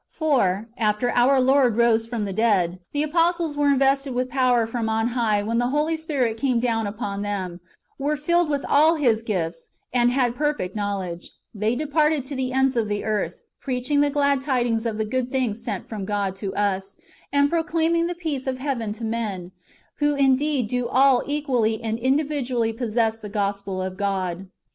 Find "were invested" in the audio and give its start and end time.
3.55-4.15